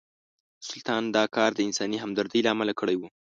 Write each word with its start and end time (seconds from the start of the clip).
سلطان 0.67 1.03
دا 1.15 1.23
کار 1.35 1.51
د 1.55 1.59
انساني 1.67 1.97
همدردۍ 2.03 2.41
له 2.43 2.49
امله 2.55 2.73
کړی 2.79 2.95
و. 2.97 3.01